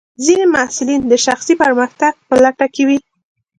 ځینې 0.23 0.45
محصلین 0.53 1.01
د 1.07 1.13
شخصي 1.25 1.53
پرمختګ 1.63 2.13
په 2.27 2.35
لټه 2.43 2.67
کې 2.73 2.83
وي. 2.87 2.97